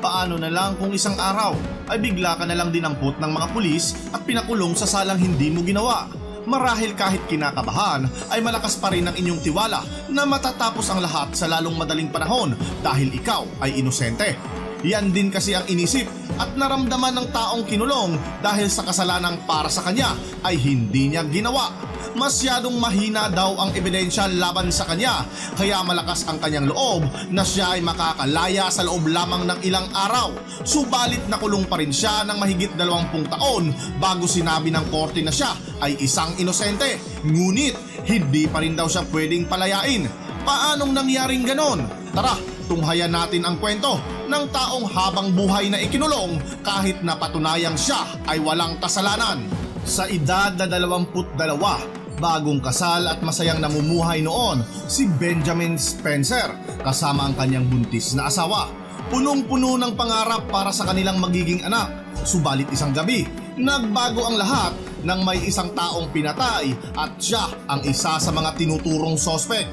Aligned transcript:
Paano 0.00 0.40
na 0.40 0.48
lang 0.48 0.80
kung 0.80 0.96
isang 0.96 1.12
araw 1.20 1.52
ay 1.92 2.00
bigla 2.00 2.32
ka 2.40 2.48
na 2.48 2.56
lang 2.56 2.72
dinampot 2.72 3.20
ng 3.20 3.28
mga 3.36 3.46
pulis 3.52 3.92
at 4.16 4.24
pinakulong 4.24 4.72
sa 4.72 4.88
salang 4.88 5.20
hindi 5.20 5.52
mo 5.52 5.60
ginawa? 5.60 6.08
Marahil 6.48 6.96
kahit 6.96 7.28
kinakabahan 7.28 8.08
ay 8.32 8.40
malakas 8.40 8.80
pa 8.80 8.88
rin 8.88 9.04
ang 9.04 9.12
inyong 9.12 9.44
tiwala 9.44 9.84
na 10.08 10.24
matatapos 10.24 10.88
ang 10.88 11.04
lahat 11.04 11.36
sa 11.36 11.52
lalong 11.52 11.76
madaling 11.76 12.08
panahon 12.08 12.56
dahil 12.80 13.12
ikaw 13.12 13.44
ay 13.60 13.76
inosente. 13.76 14.40
Yan 14.88 15.12
din 15.12 15.28
kasi 15.28 15.52
ang 15.52 15.68
inisip 15.68 16.08
at 16.40 16.56
naramdaman 16.56 17.20
ng 17.20 17.28
taong 17.28 17.68
kinulong 17.68 18.16
dahil 18.40 18.72
sa 18.72 18.80
kasalanang 18.80 19.44
para 19.44 19.68
sa 19.68 19.84
kanya 19.84 20.16
ay 20.48 20.56
hindi 20.56 21.12
niya 21.12 21.28
ginawa 21.28 21.68
masyadong 22.14 22.78
mahina 22.78 23.28
daw 23.30 23.58
ang 23.58 23.70
ebidensya 23.74 24.30
laban 24.30 24.70
sa 24.70 24.86
kanya 24.86 25.22
kaya 25.54 25.82
malakas 25.82 26.26
ang 26.26 26.38
kanyang 26.40 26.70
loob 26.70 27.06
na 27.30 27.42
siya 27.42 27.78
ay 27.78 27.80
makakalaya 27.84 28.70
sa 28.72 28.86
loob 28.86 29.06
lamang 29.10 29.46
ng 29.46 29.58
ilang 29.66 29.86
araw. 29.92 30.34
Subalit 30.62 31.26
nakulong 31.30 31.66
pa 31.66 31.78
rin 31.78 31.92
siya 31.92 32.24
ng 32.26 32.38
mahigit 32.38 32.72
20 32.74 33.32
taon 33.32 33.74
bago 33.98 34.24
sinabi 34.24 34.72
ng 34.72 34.88
korte 34.88 35.20
na 35.20 35.34
siya 35.34 35.54
ay 35.84 35.98
isang 36.00 36.34
inosente. 36.40 37.00
Ngunit 37.26 38.06
hindi 38.08 38.48
pa 38.48 38.64
rin 38.64 38.74
daw 38.78 38.88
siya 38.88 39.04
pwedeng 39.10 39.46
palayain. 39.46 40.08
Paanong 40.40 40.96
nangyaring 40.96 41.44
ganon? 41.44 41.84
Tara, 42.16 42.32
tunghayan 42.64 43.12
natin 43.12 43.44
ang 43.44 43.60
kwento 43.60 44.00
ng 44.30 44.44
taong 44.54 44.86
habang 44.88 45.34
buhay 45.34 45.68
na 45.68 45.82
ikinulong 45.82 46.38
kahit 46.62 47.02
na 47.02 47.18
patunayang 47.18 47.76
siya 47.76 48.18
ay 48.30 48.40
walang 48.40 48.78
kasalanan. 48.80 49.42
Sa 49.84 50.06
edad 50.06 50.54
na 50.54 50.70
22, 50.70 51.99
bagong 52.20 52.60
kasal 52.60 53.08
at 53.08 53.24
masayang 53.24 53.58
namumuhay 53.58 54.20
noon 54.20 54.60
si 54.84 55.08
Benjamin 55.08 55.80
Spencer 55.80 56.52
kasama 56.84 57.26
ang 57.26 57.34
kanyang 57.34 57.66
buntis 57.66 58.12
na 58.12 58.28
asawa. 58.28 58.68
Punong-puno 59.10 59.74
ng 59.80 59.96
pangarap 59.98 60.46
para 60.52 60.70
sa 60.70 60.86
kanilang 60.86 61.18
magiging 61.18 61.64
anak. 61.66 61.90
Subalit 62.22 62.68
isang 62.70 62.92
gabi, 62.92 63.26
nagbago 63.58 64.22
ang 64.28 64.36
lahat 64.38 64.76
nang 65.02 65.24
may 65.24 65.40
isang 65.42 65.72
taong 65.72 66.12
pinatay 66.12 66.70
at 66.94 67.16
siya 67.16 67.48
ang 67.66 67.80
isa 67.88 68.20
sa 68.20 68.30
mga 68.30 68.54
tinuturong 68.60 69.16
sospek. 69.16 69.64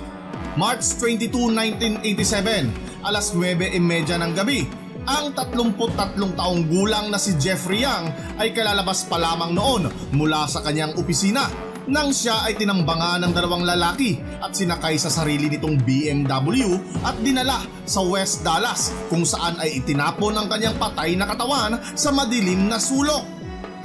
March 0.58 0.82
22, 0.98 1.54
1987, 2.02 3.06
alas 3.06 3.36
9.30 3.36 4.24
ng 4.26 4.32
gabi, 4.34 4.66
ang 5.08 5.32
33 5.32 6.36
taong 6.36 6.62
gulang 6.68 7.08
na 7.08 7.16
si 7.16 7.38
Jeffrey 7.40 7.88
Young 7.88 8.12
ay 8.42 8.52
kalalabas 8.52 9.08
pa 9.08 9.16
lamang 9.16 9.56
noon 9.56 9.88
mula 10.12 10.50
sa 10.52 10.60
kanyang 10.60 11.00
opisina 11.00 11.48
nang 11.88 12.12
siya 12.12 12.44
ay 12.44 12.60
tinambangan 12.60 13.24
ng 13.24 13.32
dalawang 13.32 13.64
lalaki 13.64 14.20
at 14.44 14.52
sinakay 14.52 15.00
sa 15.00 15.08
sarili 15.08 15.48
nitong 15.48 15.80
BMW 15.88 16.76
at 17.08 17.16
dinala 17.24 17.64
sa 17.88 18.04
West 18.04 18.44
Dallas 18.44 18.92
kung 19.08 19.24
saan 19.24 19.56
ay 19.64 19.80
itinapon 19.80 20.36
ang 20.36 20.52
kanyang 20.52 20.76
patay 20.76 21.16
na 21.16 21.24
katawan 21.24 21.80
sa 21.96 22.12
madilim 22.12 22.68
na 22.68 22.76
sulok. 22.76 23.24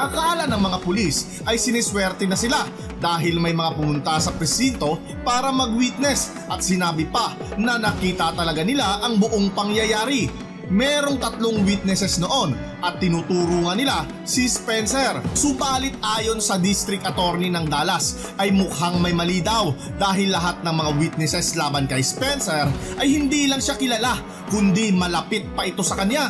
Akala 0.02 0.50
ng 0.50 0.58
mga 0.58 0.78
pulis 0.82 1.46
ay 1.46 1.54
siniswerte 1.54 2.26
na 2.26 2.34
sila 2.34 2.66
dahil 2.98 3.38
may 3.38 3.54
mga 3.54 3.78
pumunta 3.78 4.18
sa 4.18 4.34
presinto 4.34 4.98
para 5.22 5.54
mag-witness 5.54 6.34
at 6.50 6.58
sinabi 6.58 7.06
pa 7.06 7.38
na 7.54 7.78
nakita 7.78 8.34
talaga 8.34 8.66
nila 8.66 8.98
ang 8.98 9.22
buong 9.22 9.54
pangyayari 9.54 10.51
merong 10.70 11.18
tatlong 11.18 11.64
witnesses 11.66 12.20
noon 12.22 12.54
at 12.84 13.00
tinuturo 13.02 13.66
nga 13.66 13.74
nila 13.74 13.96
si 14.22 14.46
Spencer. 14.46 15.18
Subalit 15.34 15.96
ayon 16.02 16.38
sa 16.38 16.60
District 16.60 17.02
Attorney 17.02 17.50
ng 17.50 17.66
Dallas 17.66 18.34
ay 18.38 18.54
mukhang 18.54 19.02
may 19.02 19.16
mali 19.16 19.42
daw 19.42 19.74
dahil 19.98 20.30
lahat 20.30 20.62
ng 20.62 20.74
mga 20.74 20.90
witnesses 21.00 21.58
laban 21.58 21.90
kay 21.90 22.04
Spencer 22.04 22.68
ay 23.00 23.08
hindi 23.08 23.50
lang 23.50 23.58
siya 23.58 23.74
kilala 23.80 24.18
kundi 24.52 24.92
malapit 24.94 25.48
pa 25.56 25.66
ito 25.66 25.80
sa 25.80 25.98
kanya. 25.98 26.28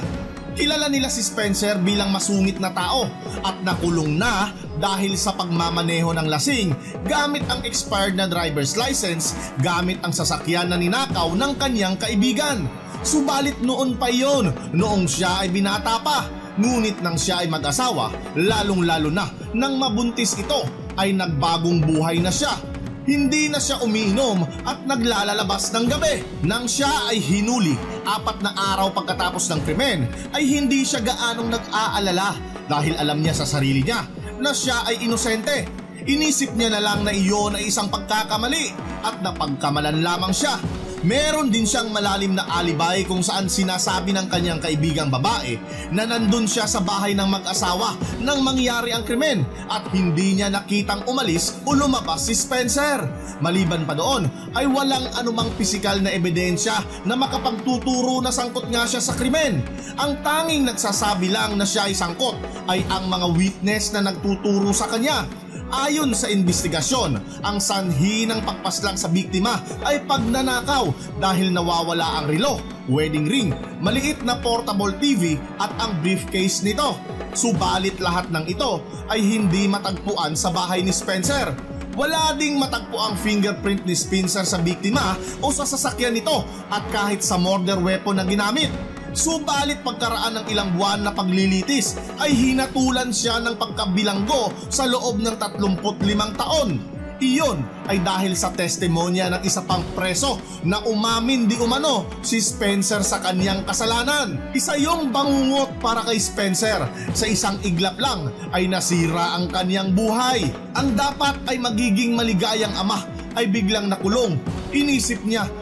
Kilala 0.53 0.93
nila 0.93 1.09
si 1.09 1.25
Spencer 1.25 1.81
bilang 1.81 2.13
masungit 2.13 2.61
na 2.61 2.69
tao 2.77 3.09
at 3.41 3.57
nakulong 3.65 4.21
na 4.21 4.53
dahil 4.77 5.17
sa 5.17 5.33
pagmamaneho 5.33 6.13
ng 6.13 6.29
lasing 6.29 6.77
gamit 7.09 7.41
ang 7.49 7.65
expired 7.65 8.21
na 8.21 8.29
driver's 8.29 8.77
license 8.77 9.33
gamit 9.65 9.97
ang 10.05 10.13
sasakyan 10.13 10.69
na 10.69 10.77
ninakaw 10.77 11.33
ng 11.33 11.53
kanyang 11.57 11.97
kaibigan. 11.97 12.69
Subalit 13.03 13.59
noon 13.59 13.99
pa 13.99 14.07
yon, 14.07 14.55
noong 14.71 15.11
siya 15.11 15.43
ay 15.43 15.51
binata 15.51 15.99
pa. 15.99 16.23
Ngunit 16.55 17.03
nang 17.03 17.19
siya 17.19 17.43
ay 17.43 17.51
mag-asawa, 17.51 18.15
lalong 18.39 18.87
lalo 18.87 19.11
na 19.11 19.27
nang 19.51 19.75
mabuntis 19.75 20.39
ito, 20.39 20.63
ay 20.95 21.11
nagbagong 21.11 21.83
buhay 21.83 22.23
na 22.23 22.31
siya. 22.31 22.55
Hindi 23.03 23.51
na 23.51 23.59
siya 23.59 23.83
umiinom 23.83 24.47
at 24.63 24.87
naglalalabas 24.87 25.75
ng 25.75 25.87
gabi. 25.91 26.23
Nang 26.47 26.71
siya 26.71 27.11
ay 27.11 27.19
hinuli, 27.19 27.75
apat 28.07 28.39
na 28.39 28.55
araw 28.55 28.95
pagkatapos 28.95 29.51
ng 29.51 29.61
krimen, 29.67 30.07
ay 30.31 30.47
hindi 30.47 30.87
siya 30.87 31.03
gaanong 31.03 31.51
nag-aalala 31.51 32.39
dahil 32.71 32.95
alam 33.03 33.19
niya 33.19 33.35
sa 33.35 33.49
sarili 33.59 33.83
niya 33.83 34.07
na 34.39 34.55
siya 34.55 34.87
ay 34.87 35.03
inosente. 35.03 35.67
Inisip 36.07 36.55
niya 36.55 36.71
na 36.71 36.83
lang 36.83 37.03
na 37.03 37.11
iyon 37.11 37.59
ay 37.59 37.67
isang 37.67 37.91
pagkakamali 37.91 38.71
at 39.03 39.19
napagkamalan 39.23 40.03
lamang 40.03 40.31
siya 40.31 40.59
Meron 41.03 41.51
din 41.51 41.67
siyang 41.67 41.91
malalim 41.91 42.39
na 42.39 42.47
alibay 42.47 43.03
kung 43.03 43.27
saan 43.27 43.51
sinasabi 43.51 44.15
ng 44.15 44.31
kanyang 44.31 44.63
kaibigang 44.63 45.11
babae 45.11 45.59
na 45.91 46.07
nandun 46.07 46.47
siya 46.47 46.71
sa 46.71 46.79
bahay 46.79 47.11
ng 47.19 47.27
mag-asawa 47.27 47.99
nang 48.23 48.47
mangyari 48.47 48.95
ang 48.95 49.03
krimen 49.03 49.43
at 49.67 49.83
hindi 49.91 50.39
niya 50.39 50.47
nakitang 50.47 51.03
umalis 51.11 51.59
o 51.67 51.75
lumabas 51.75 52.31
si 52.31 52.39
Spencer. 52.39 53.03
Maliban 53.43 53.83
pa 53.83 53.99
doon 53.99 54.31
ay 54.55 54.71
walang 54.71 55.11
anumang 55.19 55.51
pisikal 55.59 55.99
na 55.99 56.15
ebidensya 56.15 56.79
na 57.03 57.19
makapagtuturo 57.19 58.23
na 58.23 58.31
sangkot 58.31 58.71
nga 58.71 58.87
siya 58.87 59.03
sa 59.03 59.19
krimen. 59.19 59.59
Ang 59.99 60.23
tanging 60.23 60.71
nagsasabi 60.71 61.35
lang 61.35 61.59
na 61.59 61.67
siya 61.67 61.91
ay 61.91 61.99
sangkot 61.99 62.39
ay 62.71 62.87
ang 62.87 63.11
mga 63.11 63.27
witness 63.35 63.91
na 63.91 64.07
nagtuturo 64.07 64.71
sa 64.71 64.87
kanya 64.87 65.27
Ayon 65.73 66.13
sa 66.13 66.29
investigasyon, 66.29 67.17
ang 67.41 67.57
sanhi 67.57 68.29
ng 68.29 68.45
pagpaslang 68.45 69.01
sa 69.01 69.09
biktima 69.09 69.57
ay 69.89 70.05
pagnanakaw 70.05 70.93
dahil 71.17 71.49
nawawala 71.49 72.21
ang 72.21 72.29
relo, 72.29 72.61
wedding 72.93 73.25
ring, 73.25 73.57
maliit 73.81 74.21
na 74.21 74.37
portable 74.37 74.93
TV 75.01 75.41
at 75.57 75.73
ang 75.81 75.97
briefcase 76.05 76.61
nito. 76.61 77.01
Subalit 77.33 77.97
lahat 78.05 78.29
ng 78.29 78.53
ito 78.53 78.85
ay 79.09 79.25
hindi 79.25 79.65
matagpuan 79.65 80.37
sa 80.37 80.53
bahay 80.53 80.85
ni 80.85 80.93
Spencer. 80.93 81.57
Wala 81.97 82.37
ding 82.37 82.61
matagpo 82.61 83.01
ang 83.01 83.17
fingerprint 83.17 83.89
ni 83.89 83.97
Spencer 83.97 84.45
sa 84.45 84.61
biktima 84.61 85.17
o 85.41 85.49
sa 85.57 85.65
sasakyan 85.65 86.13
nito 86.13 86.45
at 86.69 86.85
kahit 86.93 87.25
sa 87.25 87.41
murder 87.41 87.81
weapon 87.81 88.21
na 88.21 88.29
ginamit. 88.29 88.92
Subalit 89.13 89.85
pagkaraan 89.85 90.41
ng 90.41 90.47
ilang 90.49 90.73
buwan 90.73 91.05
na 91.05 91.13
paglilitis 91.13 92.01
ay 92.17 92.33
hinatulan 92.33 93.13
siya 93.13 93.45
ng 93.45 93.61
pagkabilanggo 93.61 94.57
sa 94.73 94.89
loob 94.89 95.21
ng 95.21 95.37
35 95.37 96.41
taon. 96.41 96.81
Iyon 97.23 97.63
ay 97.87 98.03
dahil 98.03 98.35
sa 98.35 98.51
testimonya 98.51 99.31
ng 99.31 99.47
isa 99.47 99.63
pang 99.63 99.85
preso 99.95 100.43
na 100.67 100.83
umamin 100.83 101.47
di 101.47 101.55
umano 101.55 102.11
si 102.19 102.43
Spencer 102.43 103.05
sa 103.07 103.23
kanyang 103.23 103.63
kasalanan. 103.63 104.51
Isa 104.51 104.75
yung 104.75 105.15
bangungot 105.15 105.79
para 105.79 106.03
kay 106.03 106.19
Spencer. 106.19 106.83
Sa 107.15 107.31
isang 107.31 107.63
iglap 107.63 107.95
lang 108.03 108.27
ay 108.51 108.67
nasira 108.67 109.39
ang 109.39 109.47
kanyang 109.55 109.95
buhay. 109.95 110.51
Ang 110.75 110.99
dapat 110.99 111.39
ay 111.47 111.63
magiging 111.63 112.19
maligayang 112.19 112.75
ama 112.75 113.07
ay 113.39 113.47
biglang 113.47 113.87
nakulong. 113.87 114.35
Inisip 114.75 115.23
niya 115.23 115.62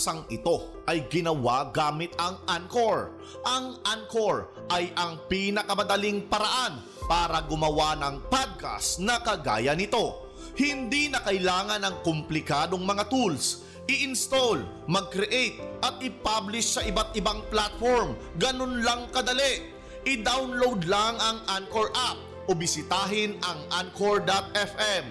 paksang 0.00 0.24
ito 0.32 0.80
ay 0.88 1.04
ginawa 1.12 1.68
gamit 1.76 2.16
ang 2.16 2.40
Anchor. 2.48 3.12
Ang 3.44 3.76
Anchor 3.84 4.48
ay 4.72 4.88
ang 4.96 5.20
pinakamadaling 5.28 6.24
paraan 6.24 6.80
para 7.04 7.44
gumawa 7.44 8.00
ng 8.00 8.24
podcast 8.32 8.96
na 9.04 9.20
kagaya 9.20 9.76
nito. 9.76 10.32
Hindi 10.56 11.12
na 11.12 11.20
kailangan 11.20 11.84
ng 11.84 11.96
komplikadong 12.00 12.80
mga 12.80 13.12
tools. 13.12 13.60
I-install, 13.92 14.88
mag-create 14.88 15.60
at 15.84 16.00
i-publish 16.00 16.80
sa 16.80 16.82
iba't 16.88 17.12
ibang 17.20 17.44
platform. 17.52 18.16
Ganun 18.40 18.80
lang 18.80 19.04
kadali. 19.12 19.68
I-download 20.08 20.88
lang 20.88 21.20
ang 21.20 21.44
Anchor 21.60 21.92
app 21.92 22.16
o 22.48 22.56
bisitahin 22.56 23.36
ang 23.44 23.60
anchor.fm. 23.84 25.04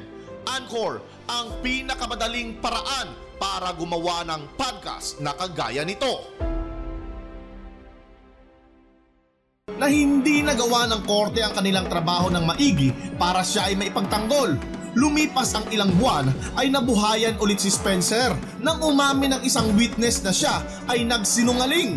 Anchor, 0.50 0.98
ang 1.30 1.54
pinakamadaling 1.62 2.58
paraan 2.58 3.29
para 3.40 3.72
gumawa 3.72 4.28
ng 4.28 4.60
podcast 4.60 5.24
na 5.24 5.32
kagaya 5.32 5.88
nito. 5.88 6.28
Na 9.80 9.88
hindi 9.88 10.44
nagawa 10.44 10.92
ng 10.92 11.08
korte 11.08 11.40
ang 11.40 11.56
kanilang 11.56 11.88
trabaho 11.88 12.28
ng 12.28 12.44
maigi 12.44 12.92
para 13.16 13.40
siya 13.48 13.72
ay 13.72 13.80
maipagtanggol. 13.80 14.60
Lumipas 15.00 15.56
ang 15.56 15.64
ilang 15.72 15.96
buwan 15.96 16.28
ay 16.60 16.68
nabuhayan 16.68 17.40
ulit 17.40 17.64
si 17.64 17.72
Spencer 17.72 18.36
nang 18.60 18.84
umamin 18.84 19.40
ng 19.40 19.42
isang 19.48 19.72
witness 19.80 20.20
na 20.20 20.36
siya 20.36 20.60
ay 20.92 21.08
nagsinungaling. 21.08 21.96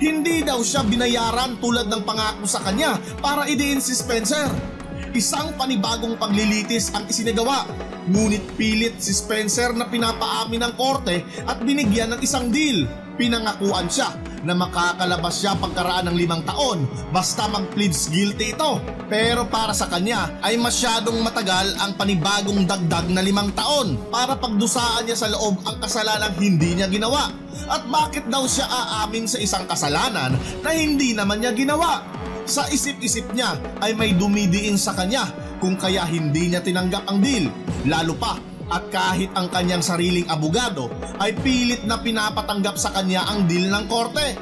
Hindi 0.00 0.40
daw 0.40 0.64
siya 0.64 0.88
binayaran 0.88 1.60
tulad 1.60 1.92
ng 1.92 2.02
pangako 2.08 2.48
sa 2.48 2.64
kanya 2.64 2.96
para 3.20 3.44
idiin 3.44 3.82
si 3.82 3.92
Spencer. 3.92 4.77
Isang 5.16 5.56
panibagong 5.56 6.20
paglilitis 6.20 6.92
ang 6.92 7.08
isinagawa 7.08 7.64
Ngunit 8.08 8.56
pilit 8.56 8.96
si 9.04 9.12
Spencer 9.12 9.76
na 9.76 9.84
pinapaamin 9.84 10.64
ng 10.64 10.74
korte 10.80 11.20
at 11.44 11.60
binigyan 11.60 12.16
ng 12.16 12.20
isang 12.24 12.48
deal. 12.48 12.88
Pinangakuan 13.20 13.90
siya 13.92 14.14
na 14.46 14.54
makakalabas 14.56 15.42
siya 15.42 15.58
pagkaraan 15.58 16.08
ng 16.08 16.16
limang 16.16 16.40
taon 16.46 16.88
basta 17.12 17.44
mag-pleads 17.52 18.08
guilty 18.08 18.56
ito. 18.56 18.80
Pero 19.12 19.44
para 19.44 19.76
sa 19.76 19.92
kanya 19.92 20.40
ay 20.40 20.56
masyadong 20.56 21.20
matagal 21.20 21.76
ang 21.84 22.00
panibagong 22.00 22.64
dagdag 22.64 23.12
na 23.12 23.20
limang 23.20 23.52
taon 23.52 24.00
para 24.08 24.40
pagdusaan 24.40 25.04
niya 25.04 25.18
sa 25.18 25.28
loob 25.28 25.60
ang 25.68 25.76
kasalanang 25.76 26.32
hindi 26.40 26.80
niya 26.80 26.88
ginawa. 26.88 27.28
At 27.68 27.84
bakit 27.92 28.24
daw 28.32 28.48
siya 28.48 28.64
aamin 28.64 29.28
sa 29.28 29.36
isang 29.36 29.68
kasalanan 29.68 30.32
na 30.64 30.70
hindi 30.72 31.12
naman 31.12 31.44
niya 31.44 31.52
ginawa? 31.52 32.00
Sa 32.48 32.64
isip-isip 32.72 33.28
niya 33.36 33.60
ay 33.84 33.92
may 33.92 34.16
dumidiin 34.16 34.80
sa 34.80 34.96
kanya 34.96 35.28
kung 35.60 35.76
kaya 35.76 36.08
hindi 36.08 36.48
niya 36.48 36.64
tinanggap 36.64 37.04
ang 37.04 37.20
deal. 37.20 37.52
Lalo 37.84 38.16
pa 38.16 38.40
at 38.72 38.88
kahit 38.88 39.28
ang 39.36 39.52
kanyang 39.52 39.84
sariling 39.84 40.24
abogado 40.32 40.88
ay 41.20 41.36
pilit 41.44 41.84
na 41.84 42.00
pinapatanggap 42.00 42.80
sa 42.80 42.88
kanya 42.96 43.28
ang 43.28 43.44
deal 43.44 43.68
ng 43.68 43.84
korte. 43.84 44.32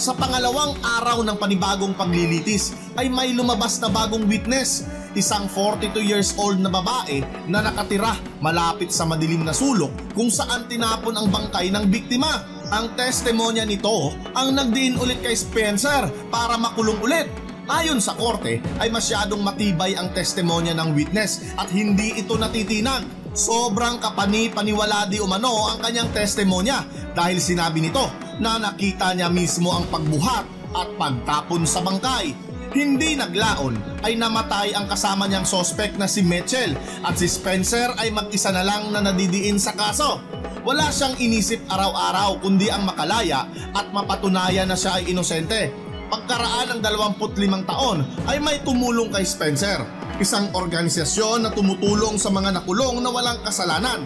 Sa 0.00 0.16
pangalawang 0.16 0.72
araw 0.80 1.20
ng 1.20 1.36
panibagong 1.36 1.92
paglilitis 2.00 2.72
ay 2.96 3.12
may 3.12 3.36
lumabas 3.36 3.76
na 3.84 3.92
bagong 3.92 4.24
witness, 4.24 4.88
isang 5.12 5.44
42 5.44 6.00
years 6.00 6.32
old 6.40 6.56
na 6.64 6.72
babae 6.72 7.20
na 7.44 7.60
nakatira 7.60 8.16
malapit 8.40 8.88
sa 8.88 9.04
madilim 9.04 9.44
na 9.44 9.52
sulok 9.52 9.92
kung 10.16 10.32
saan 10.32 10.64
tinapon 10.64 11.12
ang 11.12 11.28
bangkay 11.28 11.68
ng 11.68 11.92
biktima. 11.92 12.40
Ang 12.72 12.96
testimonya 12.96 13.68
nito 13.68 14.16
ang 14.32 14.56
nagdiin 14.56 14.96
ulit 14.96 15.20
kay 15.20 15.36
Spencer 15.36 16.08
para 16.32 16.56
makulong 16.56 17.04
ulit 17.04 17.49
Ayon 17.70 18.02
sa 18.02 18.18
korte 18.18 18.58
ay 18.82 18.90
masyadong 18.90 19.46
matibay 19.46 19.94
ang 19.94 20.10
testimonya 20.10 20.74
ng 20.74 20.90
witness 20.90 21.54
at 21.54 21.70
hindi 21.70 22.18
ito 22.18 22.34
natitinag 22.34 23.20
Sobrang 23.30 24.02
kapani-paniwala 24.02 25.06
di 25.06 25.22
umano 25.22 25.70
ang 25.70 25.78
kanyang 25.78 26.10
testimonya 26.10 26.82
dahil 27.14 27.38
sinabi 27.38 27.78
nito 27.78 28.10
na 28.42 28.58
nakita 28.58 29.14
niya 29.14 29.30
mismo 29.30 29.70
ang 29.70 29.86
pagbuhat 29.86 30.74
at 30.74 30.88
pagtapon 30.98 31.62
sa 31.62 31.78
bangkay. 31.78 32.34
Hindi 32.74 33.14
naglaon 33.14 34.02
ay 34.02 34.18
namatay 34.18 34.74
ang 34.74 34.90
kasama 34.90 35.30
niyang 35.30 35.46
sospek 35.46 35.94
na 35.94 36.10
si 36.10 36.26
Mitchell 36.26 36.74
at 37.06 37.18
si 37.18 37.30
Spencer 37.30 37.94
ay 38.02 38.10
mag-isa 38.10 38.50
na 38.50 38.66
lang 38.66 38.90
na 38.90 38.98
nadidiin 38.98 39.62
sa 39.62 39.78
kaso. 39.78 40.18
Wala 40.66 40.90
siyang 40.90 41.14
inisip 41.22 41.62
araw-araw 41.70 42.42
kundi 42.42 42.66
ang 42.66 42.82
makalaya 42.82 43.46
at 43.74 43.94
mapatunayan 43.94 44.66
na 44.66 44.74
siya 44.74 44.98
ay 44.98 45.14
inosente. 45.14 45.89
Pagkaraan 46.10 46.74
ng 46.74 46.80
25 46.82 47.70
taon 47.70 48.02
ay 48.26 48.42
may 48.42 48.58
tumulong 48.66 49.14
kay 49.14 49.22
Spencer 49.22 49.78
isang 50.18 50.50
organisasyon 50.52 51.46
na 51.46 51.50
tumutulong 51.54 52.18
sa 52.18 52.34
mga 52.34 52.60
nakulong 52.60 52.98
na 52.98 53.14
walang 53.14 53.38
kasalanan. 53.46 54.04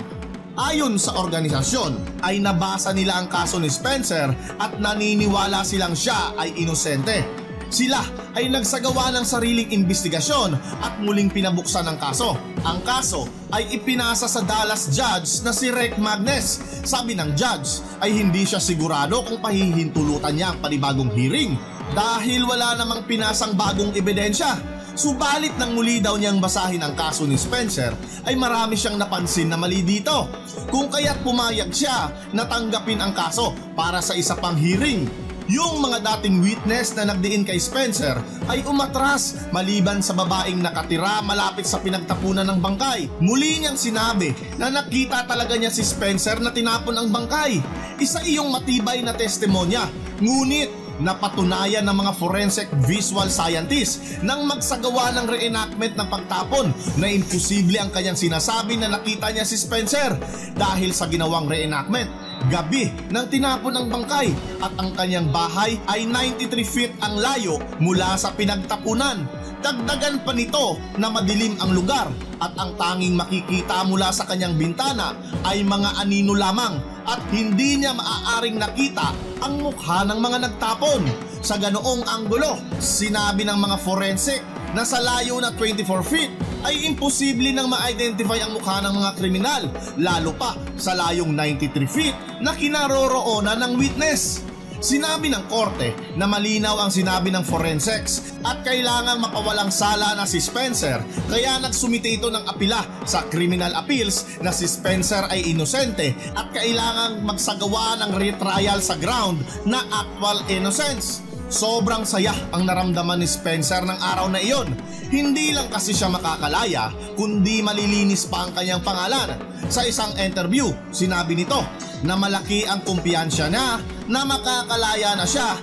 Ayon 0.54 1.00
sa 1.00 1.18
organisasyon 1.18 2.22
ay 2.22 2.44
nabasa 2.44 2.94
nila 2.94 3.18
ang 3.18 3.26
kaso 3.26 3.58
ni 3.58 3.72
Spencer 3.72 4.30
at 4.60 4.78
naniniwala 4.78 5.66
silang 5.66 5.96
siya 5.96 6.36
ay 6.38 6.54
inosente. 6.60 7.24
Sila 7.72 7.98
ay 8.38 8.46
nagsagawa 8.52 9.10
ng 9.16 9.26
sariling 9.26 9.74
investigasyon 9.74 10.54
at 10.84 11.00
muling 11.02 11.32
pinabuksan 11.32 11.88
ang 11.88 11.98
kaso. 11.98 12.38
Ang 12.62 12.86
kaso 12.86 13.26
ay 13.50 13.74
ipinasa 13.74 14.30
sa 14.30 14.46
Dallas 14.46 14.94
judge 14.94 15.42
na 15.42 15.50
si 15.50 15.74
Rick 15.74 15.98
Magnes. 15.98 16.62
Sabi 16.86 17.18
ng 17.18 17.34
judge 17.34 17.82
ay 17.98 18.14
hindi 18.14 18.46
siya 18.46 18.62
sigurado 18.62 19.26
kung 19.26 19.42
pahihintulutan 19.42 20.36
niya 20.38 20.54
ang 20.54 20.62
panibagong 20.62 21.10
hearing 21.16 21.73
dahil 21.92 22.48
wala 22.48 22.80
namang 22.80 23.04
pinasang 23.04 23.52
bagong 23.52 23.92
ebidensya 23.92 24.56
Subalit 24.94 25.58
nang 25.58 25.74
muli 25.74 25.98
daw 25.98 26.14
niyang 26.14 26.38
basahin 26.38 26.78
ang 26.78 26.94
kaso 26.94 27.26
ni 27.26 27.34
Spencer 27.34 27.90
ay 28.22 28.38
marami 28.38 28.78
siyang 28.78 28.94
napansin 28.94 29.50
na 29.50 29.58
mali 29.58 29.82
dito. 29.82 30.30
Kung 30.70 30.86
kaya't 30.86 31.26
pumayag 31.26 31.74
siya 31.74 32.14
na 32.30 32.46
tanggapin 32.46 33.02
ang 33.02 33.10
kaso 33.10 33.50
para 33.74 33.98
sa 33.98 34.14
isa 34.14 34.38
pang 34.38 34.54
hearing. 34.54 35.10
Yung 35.50 35.82
mga 35.82 36.00
dating 36.00 36.40
witness 36.40 36.96
na 36.96 37.10
nagdiin 37.10 37.44
kay 37.44 37.58
Spencer 37.58 38.16
ay 38.48 38.64
umatras 38.64 39.50
maliban 39.52 40.00
sa 40.00 40.16
babaeng 40.16 40.62
nakatira 40.62 41.20
malapit 41.20 41.66
sa 41.66 41.82
pinagtapunan 41.82 42.46
ng 42.46 42.62
bangkay. 42.62 43.10
Muli 43.18 43.60
niyang 43.60 43.76
sinabi 43.76 44.30
na 44.56 44.70
nakita 44.70 45.26
talaga 45.26 45.58
niya 45.58 45.74
si 45.74 45.82
Spencer 45.82 46.38
na 46.38 46.54
tinapon 46.54 46.96
ang 46.96 47.10
bangkay. 47.10 47.58
Isa 47.98 48.22
iyong 48.22 48.48
matibay 48.48 49.02
na 49.02 49.12
testimonya. 49.12 49.90
Ngunit 50.22 50.83
napatunayan 51.02 51.86
ng 51.86 51.96
mga 51.96 52.12
forensic 52.18 52.68
visual 52.86 53.26
scientists 53.26 54.20
nang 54.22 54.46
magsagawa 54.46 55.10
ng 55.16 55.26
reenactment 55.26 55.94
ng 55.98 56.08
pagtapon 56.10 56.70
na 57.00 57.10
imposible 57.10 57.78
ang 57.80 57.90
kanyang 57.90 58.18
sinasabi 58.18 58.78
na 58.78 58.90
nakita 58.90 59.30
niya 59.30 59.46
si 59.46 59.58
Spencer 59.58 60.14
dahil 60.54 60.94
sa 60.94 61.10
ginawang 61.10 61.50
reenactment. 61.50 62.10
Gabi 62.52 62.92
nang 63.08 63.30
tinapon 63.32 63.72
ang 63.72 63.86
bangkay 63.88 64.28
at 64.60 64.72
ang 64.76 64.92
kanyang 64.92 65.32
bahay 65.32 65.80
ay 65.88 66.04
93 66.04 66.60
feet 66.60 66.92
ang 67.00 67.16
layo 67.16 67.56
mula 67.80 68.20
sa 68.20 68.36
pinagtapunan. 68.36 69.24
Dagdagan 69.64 70.20
pa 70.28 70.36
nito 70.36 70.76
na 71.00 71.08
madilim 71.08 71.56
ang 71.56 71.72
lugar 71.72 72.12
at 72.36 72.52
ang 72.60 72.76
tanging 72.76 73.16
makikita 73.16 73.80
mula 73.88 74.12
sa 74.12 74.28
kanyang 74.28 74.60
bintana 74.60 75.16
ay 75.40 75.64
mga 75.64 76.04
anino 76.04 76.36
lamang 76.36 76.76
at 77.08 77.24
hindi 77.32 77.80
niya 77.80 77.96
maaaring 77.96 78.60
nakita 78.60 79.16
ang 79.40 79.64
mukha 79.64 80.04
ng 80.04 80.20
mga 80.20 80.38
nagtapon. 80.44 81.08
Sa 81.40 81.56
ganoong 81.56 82.04
anggulo, 82.04 82.60
sinabi 82.76 83.48
ng 83.48 83.56
mga 83.56 83.80
forensic 83.80 84.44
na 84.76 84.84
sa 84.84 85.00
layo 85.00 85.40
na 85.40 85.48
24 85.56 86.12
feet 86.12 86.28
ay 86.68 86.84
imposible 86.84 87.48
nang 87.48 87.72
ma-identify 87.72 88.36
ang 88.44 88.52
mukha 88.52 88.84
ng 88.84 89.00
mga 89.00 89.10
kriminal, 89.16 89.62
lalo 89.96 90.36
pa 90.36 90.60
sa 90.76 90.92
layong 90.92 91.32
93 91.32 91.88
feet 91.88 92.16
na 92.44 92.52
kinaroroonan 92.52 93.64
ng 93.64 93.72
witness. 93.80 94.43
Sinabi 94.84 95.32
ng 95.32 95.48
korte 95.48 95.96
na 96.20 96.28
malinaw 96.28 96.76
ang 96.76 96.92
sinabi 96.92 97.32
ng 97.32 97.40
forensics 97.40 98.36
at 98.44 98.60
kailangan 98.68 99.16
mapawalang 99.16 99.72
sala 99.72 100.12
na 100.12 100.28
si 100.28 100.36
Spencer 100.36 101.00
kaya 101.24 101.56
nagsumite 101.56 102.20
ito 102.20 102.28
ng 102.28 102.44
apila 102.44 102.84
sa 103.08 103.24
criminal 103.32 103.72
appeals 103.80 104.36
na 104.44 104.52
si 104.52 104.68
Spencer 104.68 105.24
ay 105.32 105.56
inosente 105.56 106.12
at 106.36 106.52
kailangang 106.52 107.24
magsagawa 107.24 107.96
ng 108.04 108.12
retrial 108.12 108.84
sa 108.84 109.00
ground 109.00 109.40
na 109.64 109.80
actual 109.88 110.44
innocence. 110.52 111.24
Sobrang 111.48 112.04
saya 112.04 112.36
ang 112.52 112.68
naramdaman 112.68 113.24
ni 113.24 113.28
Spencer 113.28 113.80
ng 113.88 113.96
araw 113.96 114.28
na 114.28 114.40
iyon. 114.44 114.68
Hindi 115.08 115.56
lang 115.56 115.72
kasi 115.72 115.96
siya 115.96 116.12
makakalaya, 116.12 116.92
kundi 117.16 117.64
malilinis 117.64 118.28
pa 118.28 118.44
ang 118.44 118.52
kanyang 118.52 118.84
pangalan. 118.84 119.53
Sa 119.72 119.80
isang 119.80 120.12
interview, 120.20 120.68
sinabi 120.92 121.32
nito 121.32 121.56
na 122.04 122.20
malaki 122.20 122.68
ang 122.68 122.84
kumpiyansya 122.84 123.48
na 123.48 123.80
na 124.04 124.20
makakalaya 124.28 125.16
na 125.16 125.24
siya. 125.24 125.56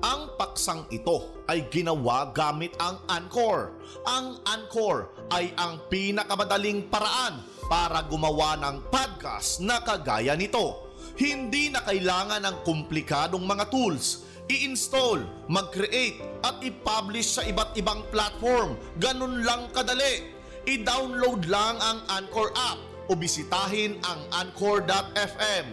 Ang 0.00 0.40
paksang 0.40 0.88
ito 0.88 1.44
ay 1.44 1.68
ginawa 1.68 2.32
gamit 2.32 2.72
ang 2.80 2.96
Anchor. 3.12 3.76
Ang 4.08 4.40
Anchor 4.48 5.12
ay 5.28 5.52
ang 5.60 5.84
pinakamadaling 5.92 6.88
paraan 6.88 7.44
para 7.68 8.00
gumawa 8.08 8.56
ng 8.56 8.88
podcast 8.88 9.60
na 9.60 9.84
kagaya 9.84 10.32
nito. 10.32 10.88
Hindi 11.20 11.68
na 11.68 11.84
kailangan 11.84 12.40
ng 12.40 12.56
komplikadong 12.64 13.44
mga 13.44 13.68
tools 13.68 14.24
i-install, 14.50 15.46
mag-create 15.46 16.18
at 16.42 16.58
i-publish 16.66 17.38
sa 17.38 17.46
iba't 17.46 17.70
ibang 17.78 18.02
platform. 18.10 18.74
Ganun 18.98 19.46
lang 19.46 19.70
kadali. 19.70 20.39
I-download 20.68 21.48
lang 21.48 21.80
ang 21.80 21.98
Anchor 22.10 22.52
app 22.52 22.78
o 23.08 23.16
bisitahin 23.16 23.96
ang 24.04 24.20
Anchor.fm. 24.28 25.66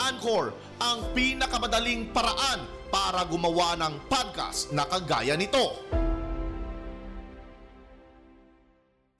Anchor, 0.00 0.56
ang 0.80 1.12
pinakamadaling 1.12 2.08
paraan 2.08 2.64
para 2.88 3.22
gumawa 3.28 3.76
ng 3.76 4.08
podcast 4.08 4.72
na 4.72 4.88
kagaya 4.88 5.36
nito. 5.36 5.76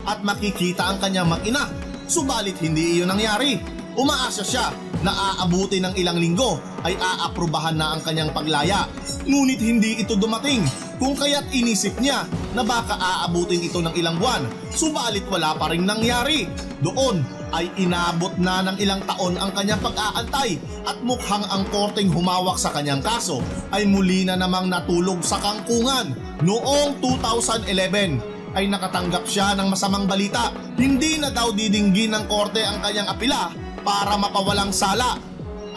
At 0.02 0.24
makikita 0.24 0.88
ang 0.88 0.98
kanyang 0.98 1.28
mag-ina, 1.28 1.68
subalit 2.08 2.58
hindi 2.58 2.98
iyon 2.98 3.12
nangyari. 3.12 3.79
Umaasa 3.98 4.46
siya 4.46 4.70
na 5.02 5.10
aabuti 5.10 5.82
ng 5.82 5.98
ilang 5.98 6.20
linggo 6.20 6.62
ay 6.86 6.94
aaprubahan 6.94 7.74
na 7.74 7.96
ang 7.96 8.00
kanyang 8.06 8.30
paglaya. 8.30 8.86
Ngunit 9.26 9.58
hindi 9.58 9.98
ito 9.98 10.14
dumating 10.14 10.62
kung 11.02 11.18
kaya't 11.18 11.50
inisip 11.50 11.98
niya 11.98 12.22
na 12.54 12.62
baka 12.62 12.94
aabutin 12.94 13.66
ito 13.66 13.82
ng 13.82 13.90
ilang 13.98 14.20
buwan. 14.22 14.46
Subalit 14.70 15.26
wala 15.26 15.58
pa 15.58 15.74
rin 15.74 15.88
nangyari. 15.88 16.46
Doon 16.78 17.24
ay 17.50 17.66
inabot 17.82 18.30
na 18.38 18.62
ng 18.70 18.76
ilang 18.78 19.02
taon 19.10 19.34
ang 19.34 19.50
kanyang 19.50 19.82
pag-aantay 19.82 20.54
at 20.86 21.02
mukhang 21.02 21.42
ang 21.50 21.66
korteng 21.74 22.14
humawak 22.14 22.56
sa 22.62 22.70
kanyang 22.70 23.02
kaso 23.02 23.42
ay 23.74 23.82
muli 23.90 24.22
na 24.22 24.38
namang 24.38 24.70
natulog 24.70 25.18
sa 25.26 25.42
kangkungan. 25.42 26.14
Noong 26.46 27.02
2011 27.02 28.54
ay 28.54 28.66
nakatanggap 28.66 29.26
siya 29.26 29.54
ng 29.58 29.66
masamang 29.70 30.06
balita. 30.06 30.54
Hindi 30.78 31.18
na 31.18 31.30
daw 31.34 31.50
didinggin 31.54 32.14
ng 32.14 32.24
korte 32.30 32.62
ang 32.62 32.82
kanyang 32.82 33.10
apila 33.10 33.50
para 33.82 34.16
mapawalang 34.16 34.72
sala. 34.72 35.16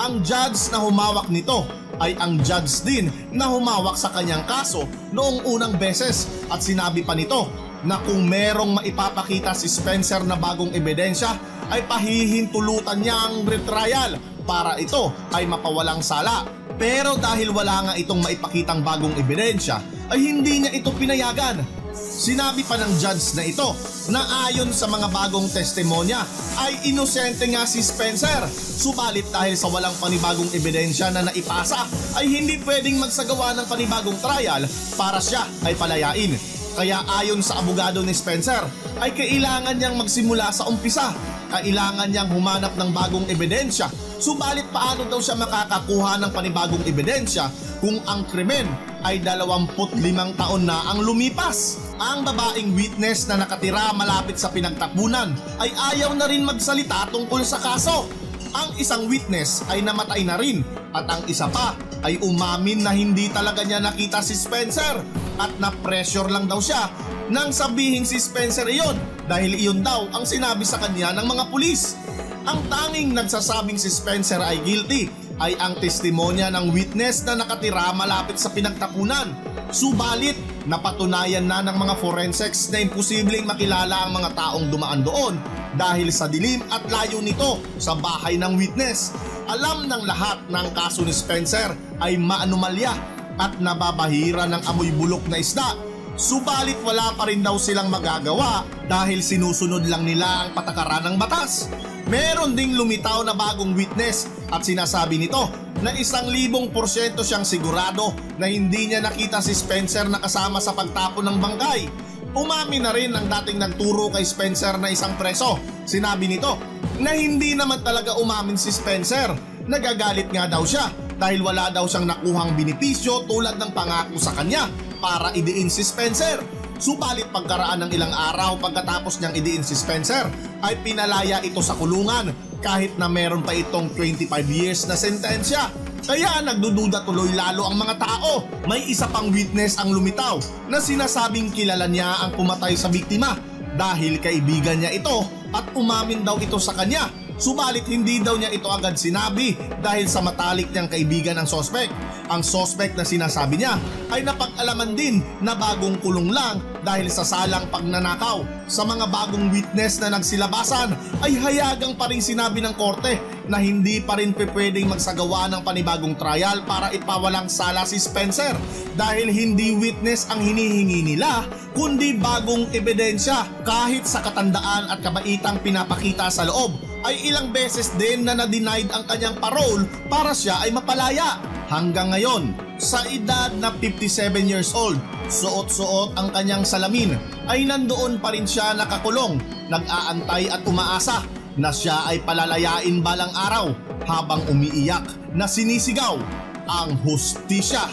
Ang 0.01 0.25
judge 0.25 0.73
na 0.73 0.81
humawak 0.81 1.29
nito 1.29 1.63
ay 2.01 2.17
ang 2.17 2.41
judge 2.41 2.81
din 2.81 3.07
na 3.29 3.45
humawak 3.49 3.93
sa 3.93 4.09
kanyang 4.09 4.43
kaso 4.49 4.89
noong 5.13 5.45
unang 5.45 5.77
beses 5.77 6.25
at 6.49 6.59
sinabi 6.59 7.05
pa 7.05 7.13
nito 7.13 7.45
na 7.83 7.99
kung 8.01 8.25
merong 8.25 8.79
maipapakita 8.79 9.51
si 9.53 9.67
Spencer 9.67 10.23
na 10.23 10.39
bagong 10.39 10.71
ebidensya 10.71 11.35
ay 11.69 11.83
pahihintulutan 11.85 12.99
niya 13.03 13.15
ang 13.27 13.43
retrial 13.43 14.17
para 14.43 14.79
ito 14.79 15.11
ay 15.35 15.47
mapawalang 15.47 16.03
sala. 16.03 16.47
Pero 16.79 17.15
dahil 17.19 17.53
wala 17.53 17.91
nga 17.91 17.93
itong 17.99 18.23
maipakitang 18.23 18.81
bagong 18.81 19.13
ebidensya 19.19 19.79
ay 20.09 20.19
hindi 20.19 20.63
niya 20.63 20.71
ito 20.73 20.89
pinayagan. 20.95 21.82
Sinabi 21.93 22.65
pa 22.65 22.73
ng 22.81 22.97
judge 22.97 23.37
na 23.37 23.45
ito 23.45 23.69
na 24.09 24.49
ayon 24.49 24.73
sa 24.73 24.89
mga 24.89 25.13
bagong 25.13 25.45
testimonya 25.45 26.25
ay 26.57 26.89
inosente 26.89 27.45
nga 27.53 27.69
si 27.69 27.85
Spencer. 27.85 28.49
Subalit 28.53 29.29
dahil 29.29 29.53
sa 29.53 29.69
walang 29.69 29.93
panibagong 30.01 30.49
ebidensya 30.57 31.13
na 31.13 31.21
naipasa 31.21 31.85
ay 32.17 32.25
hindi 32.25 32.57
pwedeng 32.65 32.97
magsagawa 32.97 33.53
ng 33.53 33.69
panibagong 33.69 34.17
trial 34.17 34.65
para 34.97 35.21
siya 35.21 35.45
ay 35.61 35.77
palayain. 35.77 36.33
Kaya 36.73 37.05
ayon 37.21 37.45
sa 37.45 37.61
abogado 37.61 38.01
ni 38.01 38.17
Spencer 38.17 38.65
ay 38.97 39.13
kailangan 39.13 39.77
niyang 39.77 39.93
magsimula 39.93 40.49
sa 40.49 40.65
umpisa. 40.65 41.13
Kailangan 41.53 42.09
niyang 42.09 42.33
humanap 42.33 42.73
ng 42.73 42.89
bagong 42.89 43.29
ebidensya. 43.29 43.85
Subalit 44.23 44.71
paano 44.71 45.03
daw 45.11 45.19
siya 45.19 45.35
makakakuha 45.35 46.15
ng 46.23 46.31
panibagong 46.31 46.87
ebidensya 46.87 47.51
kung 47.83 47.99
ang 48.07 48.23
krimen 48.31 48.63
ay 49.03 49.19
25 49.19 49.99
taon 50.39 50.63
na 50.63 50.79
ang 50.87 51.03
lumipas? 51.03 51.91
Ang 51.99 52.23
babaeng 52.23 52.71
witness 52.71 53.27
na 53.27 53.43
nakatira 53.43 53.91
malapit 53.91 54.39
sa 54.39 54.47
pinagtapunan 54.47 55.35
ay 55.59 55.75
ayaw 55.91 56.15
na 56.15 56.31
rin 56.31 56.47
magsalita 56.47 57.11
tungkol 57.11 57.43
sa 57.43 57.59
kaso. 57.59 58.07
Ang 58.55 58.79
isang 58.79 59.11
witness 59.11 59.59
ay 59.67 59.83
namatay 59.83 60.23
na 60.23 60.39
rin 60.39 60.63
at 60.95 61.03
ang 61.03 61.27
isa 61.27 61.51
pa 61.51 61.75
ay 62.07 62.15
umamin 62.23 62.79
na 62.79 62.95
hindi 62.95 63.27
talaga 63.27 63.67
niya 63.67 63.83
nakita 63.83 64.23
si 64.23 64.39
Spencer 64.39 65.03
at 65.35 65.51
na-pressure 65.59 66.31
lang 66.31 66.47
daw 66.47 66.63
siya 66.63 66.87
nang 67.27 67.51
sabihin 67.51 68.07
si 68.07 68.23
Spencer 68.23 68.71
iyon 68.71 68.95
dahil 69.27 69.51
iyon 69.59 69.83
daw 69.83 70.07
ang 70.15 70.23
sinabi 70.23 70.63
sa 70.63 70.79
kanya 70.79 71.11
ng 71.11 71.27
mga 71.27 71.43
pulis. 71.51 71.99
Ang 72.43 72.59
tanging 72.67 73.15
nagsasabing 73.15 73.79
si 73.79 73.87
Spencer 73.87 74.43
ay 74.43 74.59
guilty 74.67 75.07
ay 75.39 75.55
ang 75.63 75.79
testimonya 75.79 76.51
ng 76.51 76.75
witness 76.75 77.23
na 77.23 77.39
nakatira 77.39 77.95
malapit 77.95 78.35
sa 78.35 78.51
pinagtapunan. 78.51 79.31
Subalit, 79.71 80.35
napatunayan 80.67 81.47
na 81.47 81.63
ng 81.63 81.79
mga 81.79 81.95
forensics 82.03 82.67
na 82.67 82.83
imposibleng 82.83 83.47
makilala 83.47 84.05
ang 84.05 84.19
mga 84.19 84.35
taong 84.35 84.67
dumaan 84.67 85.07
doon 85.07 85.39
dahil 85.79 86.11
sa 86.11 86.27
dilim 86.27 86.59
at 86.67 86.83
layo 86.91 87.23
nito 87.23 87.63
sa 87.79 87.95
bahay 87.95 88.35
ng 88.35 88.59
witness. 88.59 89.15
Alam 89.47 89.87
ng 89.87 90.03
lahat 90.03 90.43
ng 90.51 90.67
kaso 90.75 91.07
ni 91.07 91.15
Spencer 91.15 91.71
ay 92.03 92.19
maanomalya 92.19 92.91
at 93.39 93.55
nababahira 93.63 94.51
ng 94.51 94.67
amoy 94.67 94.91
bulok 94.91 95.23
na 95.31 95.39
isda. 95.39 95.92
Subalit 96.13 96.77
wala 96.85 97.09
pa 97.17 97.25
rin 97.25 97.41
daw 97.41 97.57
silang 97.57 97.89
magagawa 97.89 98.61
dahil 98.85 99.25
sinusunod 99.25 99.81
lang 99.89 100.05
nila 100.05 100.45
ang 100.45 100.49
patakaran 100.53 101.09
ng 101.09 101.15
batas. 101.17 101.73
Meron 102.05 102.53
ding 102.53 102.77
lumitaw 102.77 103.25
na 103.25 103.33
bagong 103.33 103.73
witness 103.73 104.29
at 104.53 104.61
sinasabi 104.61 105.17
nito 105.17 105.49
na 105.81 105.89
isang 105.97 106.29
libong 106.29 106.69
porsyento 106.69 107.25
siyang 107.25 107.41
sigurado 107.41 108.13
na 108.37 108.45
hindi 108.45 108.93
niya 108.93 109.01
nakita 109.01 109.41
si 109.41 109.57
Spencer 109.57 110.05
na 110.05 110.21
kasama 110.21 110.61
sa 110.61 110.77
pagtapon 110.77 111.25
ng 111.25 111.37
bangkay. 111.41 111.89
Umami 112.37 112.77
na 112.77 112.93
rin 112.93 113.17
ang 113.17 113.25
dating 113.25 113.57
nagturo 113.57 114.13
kay 114.13 114.21
Spencer 114.21 114.77
na 114.77 114.93
isang 114.93 115.17
preso. 115.17 115.57
Sinabi 115.89 116.29
nito 116.29 116.61
na 117.01 117.17
hindi 117.17 117.57
naman 117.57 117.81
talaga 117.81 118.21
umamin 118.21 118.57
si 118.57 118.69
Spencer. 118.69 119.33
Nagagalit 119.65 120.29
nga 120.29 120.45
daw 120.45 120.61
siya 120.61 120.93
dahil 121.17 121.41
wala 121.41 121.73
daw 121.73 121.89
siyang 121.89 122.05
nakuhang 122.05 122.53
binipisyo 122.53 123.25
tulad 123.25 123.57
ng 123.57 123.71
pangako 123.73 124.17
sa 124.21 124.33
kanya 124.37 124.69
para 125.03 125.35
idiin 125.35 125.67
si 125.67 125.83
Spencer. 125.83 126.39
Subalit 126.79 127.27
pagkaraan 127.35 127.83
ng 127.83 127.91
ilang 127.91 128.15
araw 128.15 128.55
pagkatapos 128.55 129.19
niyang 129.19 129.35
idiin 129.35 129.63
si 129.67 129.75
Spencer 129.75 130.31
ay 130.63 130.79
pinalaya 130.79 131.43
ito 131.43 131.59
sa 131.59 131.75
kulungan 131.75 132.31
kahit 132.63 132.95
na 132.95 133.11
meron 133.11 133.43
pa 133.43 133.51
itong 133.51 133.91
25 133.91 134.31
years 134.47 134.87
na 134.87 134.95
sentensya. 134.95 135.67
Kaya 136.03 136.39
nagdududa 136.43 137.03
tuloy 137.03 137.35
lalo 137.35 137.67
ang 137.67 137.75
mga 137.79 137.95
tao. 137.99 138.47
May 138.67 138.87
isa 138.87 139.11
pang 139.11 139.27
witness 139.27 139.75
ang 139.79 139.91
lumitaw 139.91 140.39
na 140.71 140.79
sinasabing 140.79 141.51
kilala 141.51 141.87
niya 141.87 142.23
ang 142.23 142.35
pumatay 142.39 142.75
sa 142.79 142.87
biktima 142.87 143.35
dahil 143.75 144.19
kaibigan 144.23 144.79
niya 144.79 144.95
ito 144.95 145.27
at 145.51 145.67
umamin 145.75 146.23
daw 146.23 146.39
ito 146.39 146.59
sa 146.59 146.75
kanya. 146.75 147.22
Subalit 147.41 147.89
hindi 147.89 148.21
daw 148.21 148.37
niya 148.37 148.53
ito 148.53 148.69
agad 148.69 148.93
sinabi 148.93 149.57
dahil 149.81 150.05
sa 150.05 150.21
matalik 150.21 150.69
niyang 150.69 150.89
kaibigan 150.89 151.35
ng 151.41 151.47
sospek. 151.49 151.89
Ang 152.29 152.45
sospek 152.45 152.93
na 152.93 153.01
sinasabi 153.01 153.57
niya 153.57 153.75
ay 154.13 154.21
napag-alaman 154.21 154.93
din 154.93 155.25
na 155.41 155.57
bagong 155.57 155.97
kulong 155.99 156.29
lang 156.29 156.61
dahil 156.85 157.09
sa 157.09 157.25
salang 157.25 157.65
pagnanakaw. 157.73 158.45
Sa 158.69 158.85
mga 158.85 159.09
bagong 159.09 159.49
witness 159.49 159.97
na 159.97 160.13
nagsilabasan 160.13 160.93
ay 161.25 161.33
hayagang 161.35 161.97
pa 161.97 162.05
rin 162.07 162.21
sinabi 162.21 162.61
ng 162.61 162.77
korte 162.77 163.17
na 163.47 163.59
hindi 163.59 163.99
pa 163.99 164.15
rin 164.19 164.31
pwedeng 164.35 164.91
magsagawa 164.91 165.51
ng 165.51 165.61
panibagong 165.61 166.15
trial 166.15 166.63
para 166.63 166.91
ipawalang 166.95 167.51
sala 167.51 167.83
si 167.83 167.99
Spencer 167.99 168.55
dahil 168.95 169.27
hindi 169.31 169.75
witness 169.75 170.29
ang 170.31 170.39
hinihingi 170.39 171.13
nila 171.13 171.43
kundi 171.73 172.15
bagong 172.15 172.69
ebidensya 172.71 173.43
kahit 173.65 174.05
sa 174.05 174.21
katandaan 174.21 174.87
at 174.87 175.01
kabaitang 175.01 175.59
pinapakita 175.59 176.29
sa 176.29 176.45
loob 176.47 176.77
ay 177.03 177.19
ilang 177.27 177.51
beses 177.51 177.91
din 177.99 178.23
na 178.23 178.31
na-denied 178.37 178.87
ang 178.95 179.03
kanyang 179.03 179.35
parole 179.35 179.83
para 180.07 180.31
siya 180.31 180.63
ay 180.63 180.71
mapalaya. 180.71 181.35
Hanggang 181.67 182.15
ngayon, 182.15 182.55
sa 182.79 183.03
edad 183.09 183.51
na 183.59 183.73
57 183.75 184.07
years 184.47 184.71
old, 184.71 184.95
suot-suot 185.27 186.15
ang 186.15 186.31
kanyang 186.31 186.63
salamin 186.63 187.17
ay 187.51 187.67
nandoon 187.67 188.23
pa 188.23 188.31
rin 188.31 188.47
siya 188.47 188.77
nakakulong, 188.77 189.41
nag-aantay 189.67 190.47
at 190.47 190.61
umaasa 190.63 191.42
na 191.57 191.69
siya 191.69 192.09
ay 192.09 192.21
palalayain 192.25 193.01
balang 193.05 193.33
araw 193.33 193.69
habang 194.09 194.41
umiiyak 194.49 195.05
na 195.37 195.45
sinisigaw 195.45 196.17
ang 196.65 196.97
hustisya. 197.05 197.85